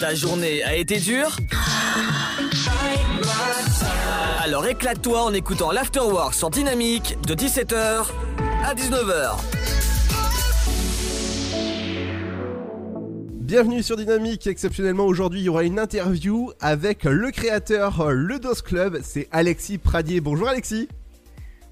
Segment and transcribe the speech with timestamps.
[0.00, 1.36] Ta journée a été dure
[4.44, 8.06] Alors éclate-toi en écoutant l'Afterwork sur Dynamique de 17h
[8.64, 9.40] à 19h.
[13.40, 14.46] Bienvenue sur Dynamique.
[14.46, 18.98] Exceptionnellement, aujourd'hui, il y aura une interview avec le créateur euh, Le Dos Club.
[19.02, 20.20] C'est Alexis Pradier.
[20.20, 20.88] Bonjour Alexis.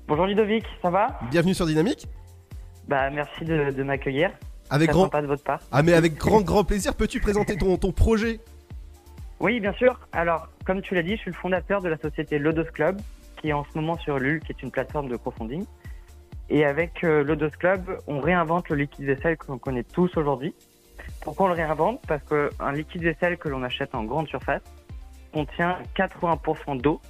[0.09, 1.19] Bonjour Ludovic, ça va?
[1.31, 2.07] Bienvenue sur Dynamique.
[2.89, 4.31] Bah merci de, de m'accueillir.
[4.71, 5.61] Avec grand, de votre part.
[5.71, 6.95] ah mais avec grand grand plaisir.
[6.95, 8.41] Peux-tu présenter ton, ton projet?
[9.41, 10.01] Oui, bien sûr.
[10.13, 13.01] Alors, comme tu l'as dit, je suis le fondateur de la société Lodos Club,
[13.41, 15.65] qui est en ce moment sur Lul, qui est une plateforme de crowdfunding.
[16.49, 20.55] Et avec euh, Lodos Club, on réinvente le liquide vaisselle que l'on connaît tous aujourd'hui.
[21.21, 22.01] Pourquoi on le réinvente?
[22.07, 24.63] Parce qu'un liquide vaisselle que l'on achète en grande surface
[25.33, 27.01] contient 80% d'eau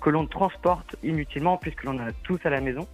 [0.00, 2.86] que l'on transporte inutilement puisque l'on en a tous à la maison.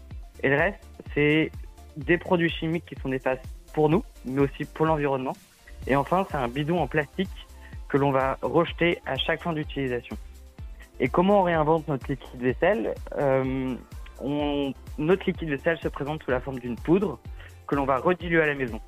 [0.43, 0.79] Et le reste,
[1.15, 1.51] c'est
[1.97, 3.43] des produits chimiques qui sont néfastes
[3.77, 5.35] pour nous, mais aussi pour l'environnement.
[5.87, 7.29] Et enfin, c'est un bidon en plastique
[7.89, 10.17] que l'on va rejeter à chaque fin d'utilisation.
[10.99, 13.75] Et comment on réinvente notre liquide vaisselle Euh,
[14.19, 17.19] on, Notre liquide vaisselle se présente sous la forme d'une poudre
[17.67, 18.81] que l'on va rediluer à la maison.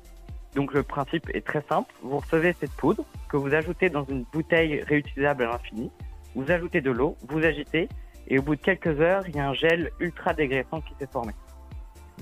[0.55, 1.93] Donc le principe est très simple.
[2.01, 5.91] Vous recevez cette poudre que vous ajoutez dans une bouteille réutilisable à l'infini.
[6.33, 7.87] Vous ajoutez de l'eau, vous agitez,
[8.27, 11.11] et au bout de quelques heures, il y a un gel ultra dégraissant qui s'est
[11.11, 11.33] formé.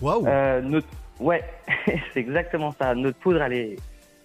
[0.01, 0.27] Waouh.
[0.27, 0.87] Euh, notre...
[1.19, 1.43] Ouais,
[1.85, 2.95] c'est exactement ça.
[2.95, 3.75] Notre poudre, elle est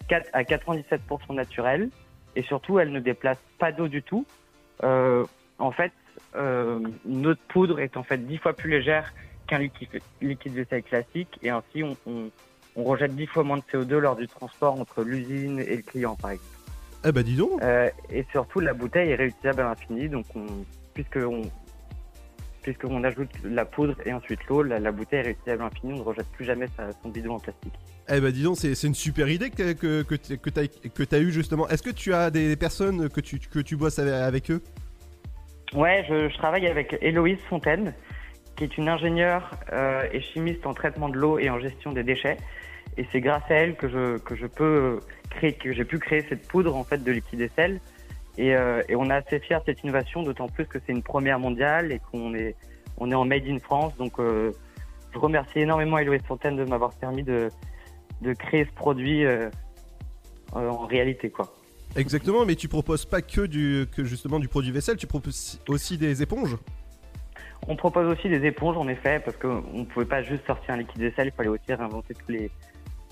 [0.09, 1.89] 4 à 97% naturelle
[2.37, 4.27] et surtout, elle ne déplace pas d'eau du tout.
[4.83, 5.25] Euh,
[5.59, 5.93] en fait,
[6.35, 9.13] euh, notre poudre est en fait 10 fois plus légère
[9.47, 12.31] qu'un liquide, liquide vaisselle classique et ainsi, on, on,
[12.77, 16.17] on rejette 10 fois moins de CO2 lors du transport entre l'usine et le client,
[16.17, 16.49] par exemple.
[17.05, 17.61] Eh bah dis donc.
[17.63, 20.47] Euh, et surtout, la bouteille est réutilisable à l'infini, donc on,
[20.95, 21.43] puisque on,
[22.63, 25.97] puisqu'on ajoute la poudre et ensuite l'eau, la, la bouteille est réutilisable à l'infini, on
[25.97, 27.75] ne rejette plus jamais sa- son bidon en plastique.
[28.09, 31.03] Eh bah dis donc, c'est une super idée que que que, t- que t'as que
[31.03, 31.69] t'as eu justement.
[31.69, 34.61] Est-ce que tu as des personnes que tu que tu bosses avec, eux?
[35.75, 37.95] Ouais, je, je travaille avec Héloïse Fontaine,
[38.57, 42.03] qui est une ingénieure euh, et chimiste en traitement de l'eau et en gestion des
[42.03, 42.37] déchets.
[42.99, 44.99] Et c'est grâce à elle que je que je peux
[45.31, 47.81] créer, que j'ai pu créer cette poudre en fait de liquide vaisselle.
[48.39, 51.03] Et, euh, et on est assez fiers de cette innovation, d'autant plus que c'est une
[51.03, 52.57] première mondiale et qu'on est
[52.99, 53.97] on est en made in France.
[53.97, 54.53] Donc euh,
[55.13, 57.51] je remercie énormément Héloïse Fontaine de m'avoir permis de
[58.23, 59.51] de créer ce produit euh,
[60.53, 61.55] en réalité quoi.
[61.95, 65.99] Exactement, mais tu proposes pas que du que justement du produit vaisselle, tu proposes aussi
[65.99, 66.57] des éponges?
[67.69, 70.79] On propose aussi des éponges en effet, parce qu'on ne pouvait pas juste sortir un
[70.79, 72.51] liquide vaisselle, il fallait aussi réinventer tous les,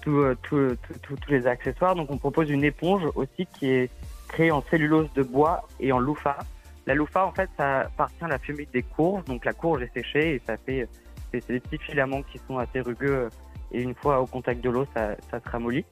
[0.03, 1.95] tous- tous- tous les accessoires.
[1.95, 3.91] Donc on propose une éponge aussi qui est
[4.31, 6.39] créée en cellulose de bois et en loufa.
[6.87, 9.25] La loufa, en fait, ça appartient à la famille des courges.
[9.25, 10.89] Donc la courge est séchée et ça fait
[11.33, 13.29] des petits filaments qui sont assez rugueux
[13.73, 15.85] et une fois au contact de l'eau, ça, se ramollit.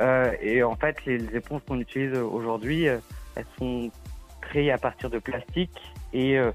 [0.00, 2.98] Euh, et en fait, les, éponges qu'on utilise aujourd'hui, euh,
[3.34, 3.90] elles sont
[4.40, 6.50] créées à partir de plastique et euh,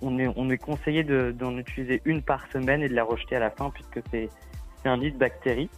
[0.00, 3.36] on est, on est conseillé de- d'en utiliser une par semaine et de la rejeter
[3.36, 4.28] à la fin puisque c'est
[4.84, 5.70] un lit de bactéries.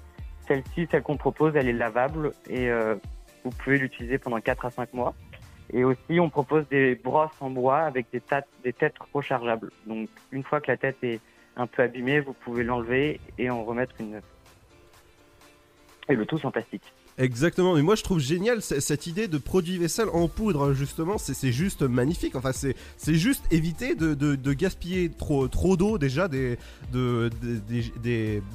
[0.46, 2.70] Celle-ci, celle qu'on propose, elle est lavable et
[3.44, 5.14] vous pouvez l'utiliser pendant 4 à 5 mois.
[5.72, 8.22] Et aussi, on propose des brosses en bois avec des,
[8.62, 9.70] des têtes rechargeables.
[9.86, 11.20] Donc, une fois que la tête est
[11.56, 14.20] un peu abîmée, vous pouvez l'enlever et en remettre une.
[16.08, 16.92] Et le tout sans plastique.
[17.16, 21.52] Exactement, mais moi je trouve génial cette idée de produit vaisselle en poudre justement, c'est
[21.52, 22.34] juste magnifique.
[22.34, 26.58] Enfin, c'est c'est juste éviter de, de- de gaspiller trop trop d'eau déjà, des
[26.92, 27.30] de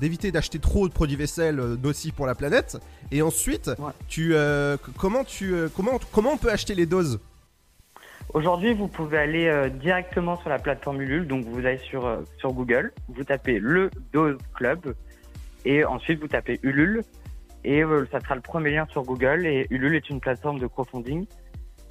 [0.02, 2.78] d'éviter d'acheter trop de produits vaisselle euh, nocifs pour la planète.
[3.12, 3.92] Et ensuite, Ouais.
[4.10, 7.20] tu euh, comment tu euh, comment comment on peut acheter les doses?
[8.34, 11.26] Aujourd'hui, vous pouvez aller euh, directement sur la plateforme Ulule.
[11.28, 14.94] Donc, vous allez sur, euh, sur Google, vous tapez le Dose Club
[15.66, 17.02] et ensuite vous tapez Ulule
[17.64, 19.46] et euh, ça sera le premier lien sur Google.
[19.46, 21.26] Et Ulule est une plateforme de crowdfunding.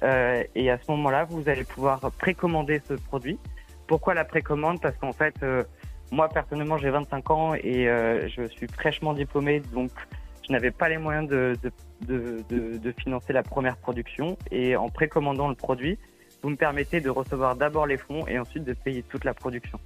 [0.03, 3.37] Euh, et à ce moment-là, vous allez pouvoir précommander ce produit.
[3.87, 4.81] Pourquoi la précommande?
[4.81, 5.63] Parce qu'en fait, euh,
[6.11, 9.91] moi personnellement, j'ai 25 ans et je suis fraîchement diplômé, donc
[10.47, 11.71] je n'avais pas les moyens de, de,
[12.07, 14.37] de, de, de financer la première production.
[14.51, 15.97] Et en précommandant le produit,
[16.41, 19.79] vous me permettez de recevoir d'abord les fonds et ensuite de payer toute la production.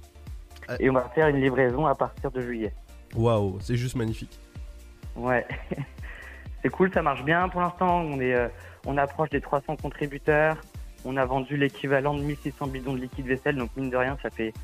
[0.80, 2.72] Et on va faire une livraison à partir de juillet.
[3.14, 4.38] Waouh, c'est juste magnifique.
[5.16, 5.46] Ouais,
[6.62, 8.00] c'est cool, ça marche bien pour l'instant.
[8.00, 8.48] On est, euh,
[8.86, 10.56] on approche des 300 contributeurs.
[11.04, 14.30] On a vendu l'équivalent de 1600 bidons de liquide vaisselle, donc mine de rien, ça
[14.30, 14.54] fait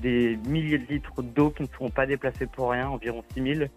[0.00, 3.68] des milliers de litres d'eau qui ne seront pas déplacés pour rien, environ 6000.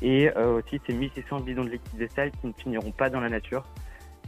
[0.00, 3.28] Et euh, aussi ces 1600 bidons de liquide vaisselle qui ne finiront pas dans la
[3.28, 3.64] nature.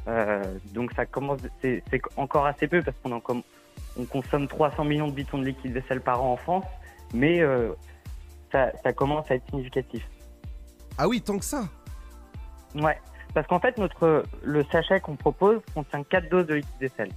[0.08, 0.42] Euh,
[0.72, 3.42] donc ça commence, c'est c'est encore assez peu parce qu'on
[4.06, 6.64] consomme 300 millions de bidons de liquide vaisselle par an en France,
[7.14, 7.72] mais euh,
[8.52, 10.06] ça commence à être significatif.
[10.98, 11.64] Ah oui, tant que ça.
[12.74, 12.98] Ouais,
[13.34, 17.10] Parce qu'en fait, notre le sachet qu'on propose contient 4 doses de liquide vaisselle.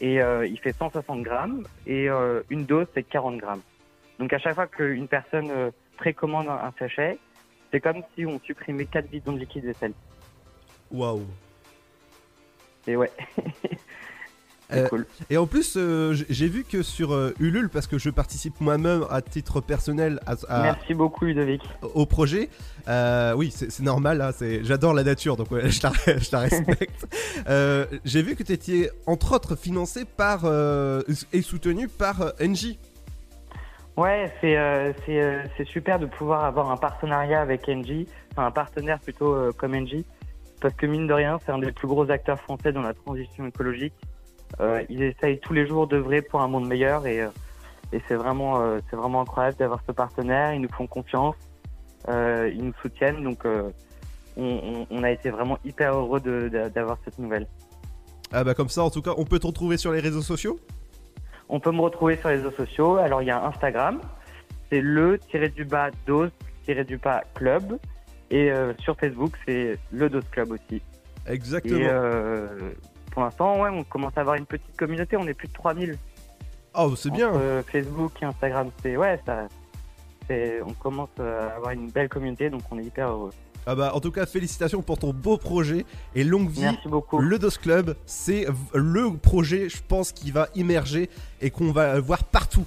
[0.00, 3.62] Et euh, il fait 160 grammes et euh, une dose c'est 40 grammes.
[4.18, 7.18] Donc à chaque fois qu'une personne euh, précommande un, un sachet,
[7.72, 9.94] c'est comme si on supprimait 4 bidons de liquide vaisselle.
[10.90, 11.26] Waouh.
[12.86, 13.10] Et ouais.
[14.72, 15.06] Euh, cool.
[15.30, 19.04] Et en plus, euh, j'ai vu que sur euh, Ulule, parce que je participe moi-même
[19.10, 21.62] à titre personnel à- à- Merci beaucoup Ludovic.
[21.94, 22.48] au projet,
[23.36, 24.30] oui, c'est normal, hein,
[24.62, 27.06] j'adore la nature, donc ouais, je, la, je la respecte.
[28.04, 30.44] J'ai vu que tu étais entre autres financé par
[31.32, 32.78] et soutenu par Engie.
[33.96, 34.30] Ouais,
[35.06, 40.04] c'est super de pouvoir avoir un partenariat avec Engie, enfin un partenaire plutôt comme Engie,
[40.60, 43.46] parce que mine de rien, c'est un des plus gros acteurs français dans la transition
[43.46, 43.94] écologique.
[44.60, 47.28] Euh, ils essayent tous les jours d'œuvrer pour un monde meilleur et, euh,
[47.92, 50.54] et c'est vraiment euh, c'est vraiment incroyable d'avoir ce partenaire.
[50.54, 51.36] Ils nous font confiance,
[52.08, 53.44] ils nous soutiennent, donc
[54.36, 57.46] on, a été vraiment hyper heureux d'avoir cette nouvelle.
[58.32, 60.58] Ah bah comme ça, en tout cas, on peut te retrouver sur les réseaux sociaux?
[61.48, 62.96] On peut me retrouver sur les réseaux sociaux.
[62.96, 64.00] Alors, il y a Instagram,
[64.70, 66.30] c'est le tiré du bas dose
[66.66, 67.78] tiré du bas club.
[68.30, 70.82] Et euh, sur Facebook, c'est le dose club aussi.
[71.26, 71.78] Exactement.
[71.78, 72.72] Et euh,
[73.16, 75.16] pour l'instant, ouais, on commence à avoir une petite communauté.
[75.16, 75.96] On est plus de 3000
[76.74, 77.32] Oh, c'est bien.
[77.62, 78.68] Facebook et Instagram.
[78.82, 79.48] C'est ouais, ça.
[80.30, 83.30] On commence à avoir une belle communauté, donc on est hyper heureux.
[83.64, 86.60] Ah bah en tout cas, félicitations pour ton beau projet et longue vie.
[86.60, 87.18] Merci beaucoup.
[87.18, 91.08] Le DOS Club, c'est le projet, je pense, qui va immerger
[91.40, 92.66] et qu'on va voir partout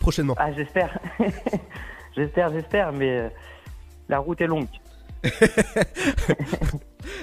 [0.00, 0.34] prochainement.
[0.38, 0.98] Ah, j'espère.
[2.16, 3.28] j'espère, j'espère, mais euh,
[4.08, 4.66] la route est longue.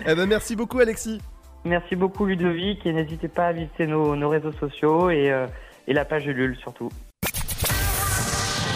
[0.05, 1.19] Eh ben merci beaucoup Alexis.
[1.63, 5.45] Merci beaucoup Ludovic et n'hésitez pas à visiter nos, nos réseaux sociaux et, euh,
[5.87, 6.89] et la page Ulule surtout.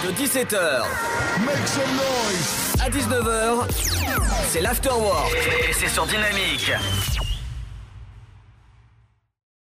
[0.04, 0.84] De 17h
[2.86, 3.66] à 19h,
[4.44, 5.34] c'est l'Afterwork.
[5.68, 6.72] Et c'est sur Dynamique.